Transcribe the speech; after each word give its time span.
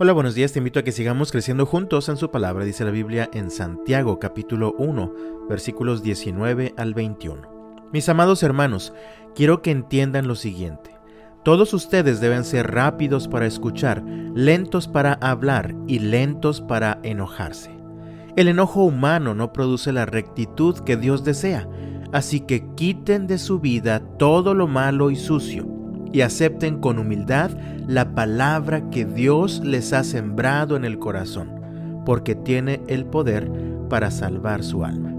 Hola, 0.00 0.12
buenos 0.12 0.36
días, 0.36 0.52
te 0.52 0.60
invito 0.60 0.78
a 0.78 0.84
que 0.84 0.92
sigamos 0.92 1.32
creciendo 1.32 1.66
juntos 1.66 2.08
en 2.08 2.16
su 2.16 2.30
palabra, 2.30 2.64
dice 2.64 2.84
la 2.84 2.92
Biblia 2.92 3.28
en 3.32 3.50
Santiago 3.50 4.20
capítulo 4.20 4.76
1, 4.78 5.12
versículos 5.48 6.04
19 6.04 6.72
al 6.76 6.94
21. 6.94 7.88
Mis 7.92 8.08
amados 8.08 8.44
hermanos, 8.44 8.92
quiero 9.34 9.60
que 9.60 9.72
entiendan 9.72 10.28
lo 10.28 10.36
siguiente. 10.36 10.96
Todos 11.42 11.74
ustedes 11.74 12.20
deben 12.20 12.44
ser 12.44 12.70
rápidos 12.70 13.26
para 13.26 13.46
escuchar, 13.46 14.04
lentos 14.04 14.86
para 14.86 15.14
hablar 15.14 15.74
y 15.88 15.98
lentos 15.98 16.60
para 16.60 17.00
enojarse. 17.02 17.76
El 18.36 18.46
enojo 18.46 18.84
humano 18.84 19.34
no 19.34 19.52
produce 19.52 19.90
la 19.90 20.06
rectitud 20.06 20.78
que 20.78 20.96
Dios 20.96 21.24
desea, 21.24 21.68
así 22.12 22.38
que 22.38 22.64
quiten 22.76 23.26
de 23.26 23.38
su 23.38 23.58
vida 23.58 23.98
todo 24.16 24.54
lo 24.54 24.68
malo 24.68 25.10
y 25.10 25.16
sucio 25.16 25.77
y 26.12 26.22
acepten 26.22 26.78
con 26.78 26.98
humildad 26.98 27.50
la 27.86 28.14
palabra 28.14 28.90
que 28.90 29.04
Dios 29.04 29.60
les 29.64 29.92
ha 29.92 30.04
sembrado 30.04 30.76
en 30.76 30.84
el 30.84 30.98
corazón, 30.98 31.60
porque 32.04 32.34
tiene 32.34 32.80
el 32.86 33.06
poder 33.06 33.50
para 33.88 34.10
salvar 34.10 34.62
su 34.62 34.84
alma. 34.84 35.14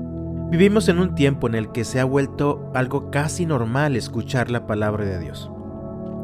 Vivimos 0.52 0.90
en 0.90 1.00
un 1.00 1.14
tiempo 1.14 1.48
en 1.48 1.56
el 1.56 1.72
que 1.72 1.84
se 1.84 2.00
ha 2.00 2.06
vuelto 2.06 2.72
algo 2.74 3.12
casi 3.12 3.46
normal 3.46 3.96
escuchar 3.96 4.50
la 4.50 4.66
palabra 4.66 5.06
de 5.06 5.20
Dios. 5.20 5.50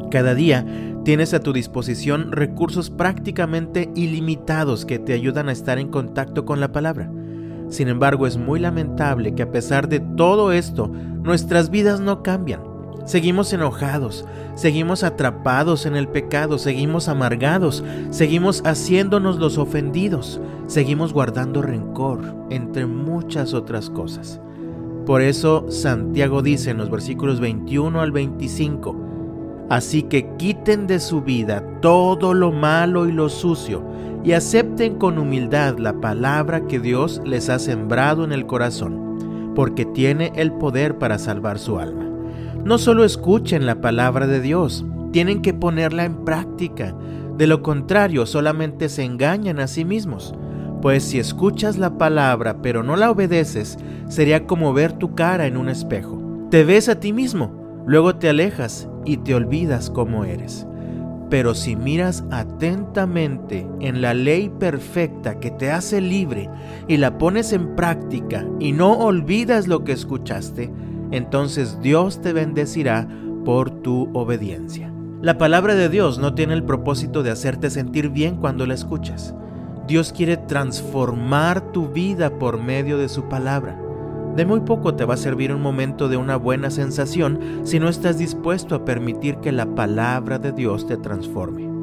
Cada 0.09 0.33
día 0.33 0.65
tienes 1.03 1.33
a 1.33 1.39
tu 1.39 1.53
disposición 1.53 2.31
recursos 2.31 2.89
prácticamente 2.89 3.91
ilimitados 3.95 4.85
que 4.85 4.97
te 4.97 5.13
ayudan 5.13 5.49
a 5.49 5.51
estar 5.51 5.77
en 5.77 5.89
contacto 5.89 6.45
con 6.45 6.59
la 6.59 6.71
palabra. 6.71 7.11
Sin 7.69 7.87
embargo, 7.87 8.25
es 8.25 8.37
muy 8.37 8.59
lamentable 8.59 9.35
que 9.35 9.43
a 9.43 9.51
pesar 9.51 9.89
de 9.89 9.99
todo 9.99 10.51
esto, 10.51 10.87
nuestras 10.87 11.69
vidas 11.69 11.99
no 11.99 12.23
cambian 12.23 12.74
Seguimos 13.05 13.53
enojados, 13.53 14.25
seguimos 14.55 15.03
atrapados 15.03 15.85
en 15.85 15.95
el 15.95 16.07
pecado, 16.07 16.57
seguimos 16.57 17.07
amargados, 17.07 17.83
seguimos 18.09 18.63
haciéndonos 18.65 19.37
los 19.37 19.59
ofendidos, 19.59 20.41
seguimos 20.65 21.13
guardando 21.13 21.61
rencor, 21.61 22.35
entre 22.49 22.87
muchas 22.87 23.53
otras 23.53 23.91
cosas. 23.91 24.41
Por 25.05 25.21
eso 25.21 25.67
Santiago 25.69 26.41
dice 26.41 26.71
en 26.71 26.77
los 26.77 26.89
versículos 26.89 27.39
21 27.39 28.01
al 28.01 28.11
25, 28.11 28.95
Así 29.69 30.01
que 30.03 30.27
quiten 30.37 30.87
de 30.87 30.99
su 30.99 31.21
vida 31.21 31.63
todo 31.81 32.33
lo 32.33 32.51
malo 32.51 33.07
y 33.07 33.11
lo 33.11 33.29
sucio, 33.29 33.83
y 34.23 34.31
acepten 34.31 34.97
con 34.97 35.19
humildad 35.19 35.77
la 35.77 36.01
palabra 36.01 36.65
que 36.65 36.79
Dios 36.79 37.21
les 37.23 37.49
ha 37.49 37.59
sembrado 37.59 38.23
en 38.23 38.31
el 38.31 38.47
corazón, 38.47 39.53
porque 39.53 39.85
tiene 39.85 40.31
el 40.35 40.51
poder 40.53 40.97
para 40.97 41.19
salvar 41.19 41.59
su 41.59 41.77
alma. 41.77 42.14
No 42.65 42.79
solo 42.79 43.05
escuchen 43.05 43.67
la 43.67 43.79
palabra 43.79 44.25
de 44.25 44.41
Dios, 44.41 44.83
tienen 45.11 45.43
que 45.43 45.53
ponerla 45.53 46.03
en 46.03 46.25
práctica. 46.25 46.95
De 47.37 47.45
lo 47.45 47.61
contrario, 47.61 48.25
solamente 48.25 48.89
se 48.89 49.03
engañan 49.03 49.59
a 49.59 49.67
sí 49.67 49.85
mismos. 49.85 50.33
Pues 50.81 51.03
si 51.03 51.19
escuchas 51.19 51.77
la 51.77 51.99
palabra 51.99 52.63
pero 52.63 52.81
no 52.81 52.95
la 52.95 53.11
obedeces, 53.11 53.77
sería 54.09 54.47
como 54.47 54.73
ver 54.73 54.93
tu 54.93 55.13
cara 55.13 55.45
en 55.45 55.57
un 55.57 55.69
espejo. 55.69 56.19
Te 56.49 56.63
ves 56.63 56.89
a 56.89 56.99
ti 56.99 57.13
mismo, 57.13 57.83
luego 57.85 58.15
te 58.15 58.29
alejas 58.29 58.89
y 59.05 59.17
te 59.17 59.35
olvidas 59.35 59.91
cómo 59.91 60.25
eres. 60.25 60.65
Pero 61.29 61.53
si 61.53 61.75
miras 61.75 62.23
atentamente 62.31 63.67
en 63.79 64.01
la 64.01 64.15
ley 64.15 64.49
perfecta 64.49 65.39
que 65.39 65.51
te 65.51 65.69
hace 65.69 66.01
libre 66.01 66.49
y 66.87 66.97
la 66.97 67.19
pones 67.19 67.53
en 67.53 67.75
práctica 67.75 68.43
y 68.59 68.71
no 68.71 68.93
olvidas 68.93 69.67
lo 69.67 69.83
que 69.83 69.91
escuchaste, 69.91 70.71
entonces 71.17 71.79
Dios 71.81 72.21
te 72.21 72.33
bendecirá 72.33 73.07
por 73.43 73.69
tu 73.69 74.09
obediencia. 74.13 74.91
La 75.21 75.37
palabra 75.37 75.75
de 75.75 75.89
Dios 75.89 76.19
no 76.19 76.33
tiene 76.33 76.53
el 76.53 76.63
propósito 76.63 77.23
de 77.23 77.31
hacerte 77.31 77.69
sentir 77.69 78.09
bien 78.09 78.35
cuando 78.37 78.65
la 78.65 78.73
escuchas. 78.73 79.33
Dios 79.87 80.11
quiere 80.11 80.37
transformar 80.37 81.71
tu 81.71 81.89
vida 81.89 82.37
por 82.37 82.61
medio 82.61 82.97
de 82.97 83.09
su 83.09 83.29
palabra. 83.29 83.79
De 84.35 84.45
muy 84.45 84.61
poco 84.61 84.95
te 84.95 85.05
va 85.05 85.13
a 85.13 85.17
servir 85.17 85.53
un 85.53 85.61
momento 85.61 86.09
de 86.09 86.17
una 86.17 86.35
buena 86.35 86.69
sensación 86.69 87.39
si 87.63 87.79
no 87.79 87.87
estás 87.87 88.17
dispuesto 88.17 88.75
a 88.75 88.83
permitir 88.83 89.37
que 89.37 89.51
la 89.51 89.67
palabra 89.75 90.39
de 90.39 90.51
Dios 90.51 90.87
te 90.87 90.97
transforme. 90.97 91.74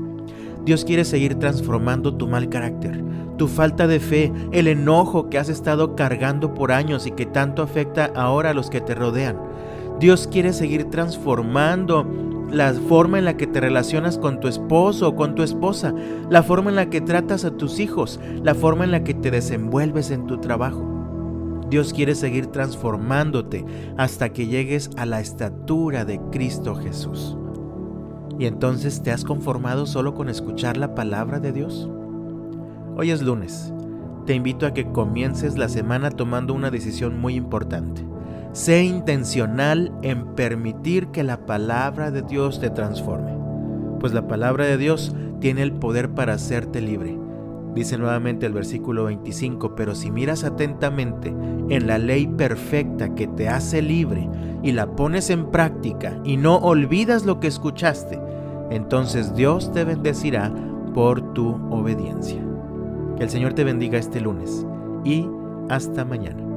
Dios 0.65 0.85
quiere 0.85 1.05
seguir 1.05 1.37
transformando 1.37 2.15
tu 2.15 2.29
mal 2.29 2.49
carácter, 2.49 3.03
tu 3.37 3.49
falta 3.49 3.89
de 3.89 3.99
fe, 3.99 4.33
el 4.53 4.69
enojo 4.69 5.29
que 5.29 5.39
has 5.39 5.49
estado 5.49 5.97
cargando 5.97 6.55
por 6.55 6.71
años 6.71 7.07
y 7.07 7.11
que 7.11 7.27
tanto 7.27 7.63
afecta 7.63 8.13
ahora 8.15 8.51
a 8.51 8.55
los 8.55 8.71
que 8.71 8.81
te 8.81 8.95
rodean. 8.95 9.39
Dios 9.99 10.29
quiere 10.29 10.53
seguir 10.53 10.85
transformando 10.85 12.07
la 12.51 12.75
forma 12.75 13.19
en 13.19 13.25
la 13.25 13.37
que 13.37 13.47
te 13.47 13.61
relacionas 13.61 14.19
con 14.19 14.39
tu 14.39 14.47
esposo 14.47 15.09
o 15.09 15.17
con 15.17 15.35
tu 15.35 15.43
esposa, 15.43 15.95
la 16.31 16.43
forma 16.43 16.71
en 16.71 16.77
la 16.77 16.91
que 16.91 17.01
tratas 17.01 17.45
a 17.45 17.57
tus 17.57 17.81
hijos, 17.81 18.21
la 18.43 18.55
forma 18.55 18.85
en 18.85 18.91
la 18.93 19.03
que 19.03 19.15
te 19.15 19.31
desenvuelves 19.31 20.11
en 20.11 20.27
tu 20.27 20.39
trabajo. 20.39 20.89
Dios 21.71 21.93
quiere 21.95 22.15
seguir 22.15 22.49
transformándote 22.49 23.65
hasta 23.97 24.29
que 24.29 24.47
llegues 24.47 24.91
a 24.97 25.07
la 25.07 25.21
estatura 25.21 26.05
de 26.05 26.21
Cristo 26.31 26.75
Jesús. 26.75 27.37
¿Y 28.39 28.47
entonces 28.47 29.03
te 29.03 29.11
has 29.11 29.25
conformado 29.25 29.87
solo 29.87 30.15
con 30.15 30.29
escuchar 30.29 30.77
la 30.77 30.95
palabra 30.95 31.39
de 31.41 31.53
Dios? 31.53 31.89
Hoy 32.97 33.11
es 33.11 33.23
lunes. 33.23 33.73
Te 34.27 34.35
invito 34.35 34.67
a 34.67 34.75
que 34.75 34.91
comiences 34.91 35.59
la 35.59 35.69
semana 35.69 36.11
tomando 36.11 36.55
una 36.55 36.71
decisión 36.71 37.19
muy 37.21 37.35
importante. 37.35 38.05
Sé 38.53 38.85
intencional 38.85 39.93
en 40.03 40.35
permitir 40.35 41.09
que 41.09 41.23
la 41.23 41.47
palabra 41.47 42.11
de 42.11 42.23
Dios 42.23 42.61
te 42.61 42.71
transforme, 42.71 43.33
pues 43.99 44.13
la 44.13 44.29
palabra 44.29 44.67
de 44.67 44.77
Dios 44.77 45.15
tiene 45.41 45.63
el 45.63 45.73
poder 45.73 46.11
para 46.11 46.35
hacerte 46.35 46.81
libre. 46.81 47.22
Dice 47.75 47.97
nuevamente 47.97 48.45
el 48.45 48.53
versículo 48.53 49.05
25, 49.05 49.75
pero 49.75 49.95
si 49.95 50.11
miras 50.11 50.45
atentamente 50.45 51.29
en 51.29 51.87
la 51.87 51.99
ley 51.99 52.27
perfecta 52.27 53.15
que 53.15 53.27
te 53.27 53.49
hace 53.49 53.81
libre 53.81 54.29
y 54.63 54.73
la 54.73 54.95
pones 54.95 55.31
en 55.31 55.51
práctica 55.51 56.21
y 56.23 56.37
no 56.37 56.57
olvidas 56.57 57.25
lo 57.25 57.41
que 57.41 57.47
escuchaste, 57.47 58.21
entonces 58.71 59.35
Dios 59.35 59.73
te 59.73 59.85
bendecirá 59.85 60.53
por 60.95 61.33
tu 61.33 61.55
obediencia. 61.71 62.43
Que 63.17 63.25
el 63.25 63.31
Señor 63.31 63.55
te 63.55 63.65
bendiga 63.65 63.99
este 63.99 64.21
lunes 64.21 64.67
y 65.05 65.27
hasta 65.69 66.05
mañana. 66.05 66.52